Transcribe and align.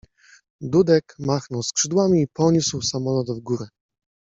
Dudek 0.61 1.15
machnął 1.19 1.63
skrzydłami 1.63 2.21
i 2.21 2.27
poniósł 2.27 2.81
samolot 2.81 3.27
w 3.29 3.39
górę. 3.39 3.65